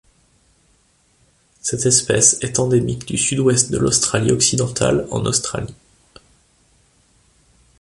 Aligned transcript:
Cette 1.61 1.85
espèce 1.85 2.39
est 2.41 2.57
endémique 2.57 3.05
du 3.07 3.19
Sud-Ouest 3.19 3.69
de 3.71 3.77
l'Australie-Occidentale 3.77 5.07
en 5.11 5.27
Australie. 5.27 5.75